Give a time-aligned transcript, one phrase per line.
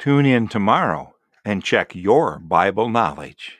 [0.00, 1.14] Tune in tomorrow
[1.44, 3.58] and check your Bible knowledge.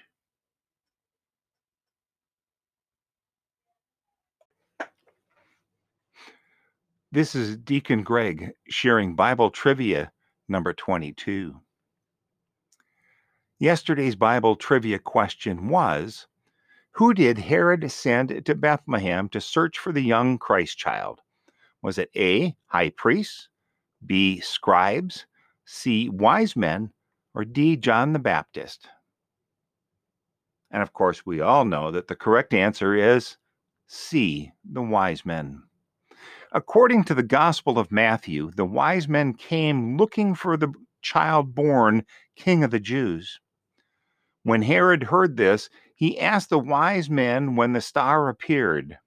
[7.12, 10.12] This is Deacon Greg sharing Bible trivia
[10.48, 11.60] number 22.
[13.58, 16.26] Yesterday's Bible trivia question was
[16.92, 21.20] Who did Herod send to Bethlehem to search for the young Christ child?
[21.82, 23.50] Was it A, high priests,
[24.06, 25.26] B, scribes,
[25.72, 26.90] C, wise men,
[27.32, 28.88] or D, John the Baptist?
[30.68, 33.36] And of course, we all know that the correct answer is
[33.86, 35.62] C, the wise men.
[36.50, 42.04] According to the Gospel of Matthew, the wise men came looking for the child born
[42.34, 43.38] King of the Jews.
[44.42, 48.98] When Herod heard this, he asked the wise men when the star appeared.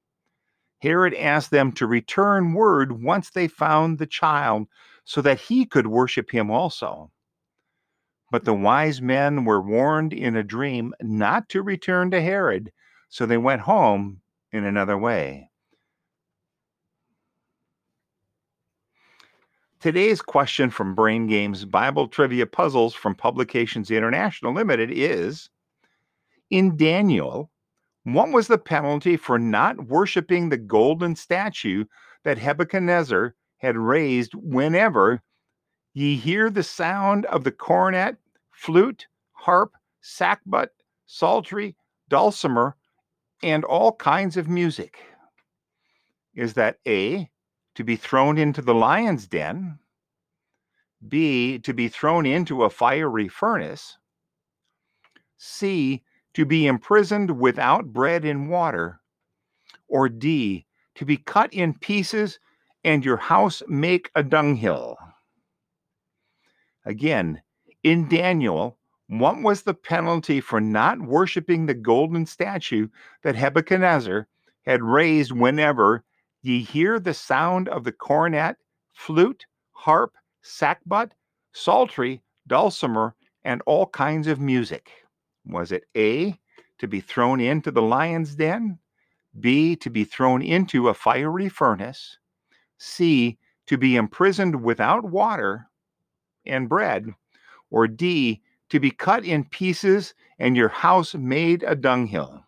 [0.82, 4.68] Herod asked them to return word once they found the child
[5.06, 7.12] so that he could worship him also.
[8.32, 12.72] But the wise men were warned in a dream not to return to Herod,
[13.10, 15.50] so they went home in another way.
[19.84, 25.50] Today's question from Brain Games Bible Trivia Puzzles from Publications International Limited is
[26.50, 27.52] In Daniel,
[28.04, 31.84] what was the penalty for not worshiping the golden statue
[32.24, 35.24] that Nebuchadnezzar had raised whenever
[35.94, 38.18] ye hear the sound of the cornet,
[38.52, 39.72] flute, harp,
[40.04, 40.68] sackbut,
[41.06, 41.74] psaltery,
[42.10, 42.76] dulcimer,
[43.42, 44.98] and all kinds of music?
[46.36, 47.30] Is that A,
[47.76, 49.80] to be thrown into the lion's den?
[51.08, 53.98] B, to be thrown into a fiery furnace?
[55.38, 56.04] C,
[56.34, 59.00] to be imprisoned without bread and water?
[59.88, 62.40] Or D, to be cut in pieces
[62.84, 64.98] and your house make a dunghill.
[66.86, 67.42] Again,
[67.84, 68.78] in Daniel,
[69.08, 72.88] what was the penalty for not worshiping the golden statue
[73.24, 74.28] that Nebuchadnezzar
[74.66, 76.04] had raised whenever
[76.42, 78.58] ye hear the sound of the cornet,
[78.92, 80.14] flute, harp,
[80.44, 81.12] sackbut,
[81.54, 84.90] psaltery, dulcimer, and all kinds of music?
[85.46, 86.40] Was it A,
[86.80, 88.80] to be thrown into the lion's den?
[89.40, 92.18] B, to be thrown into a fiery furnace?
[92.84, 95.70] C, to be imprisoned without water
[96.46, 97.08] and bread,
[97.72, 102.44] or D, to be cut in pieces and your house made a dunghill.